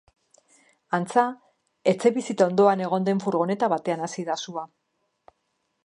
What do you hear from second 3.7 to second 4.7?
batean hasi da sua.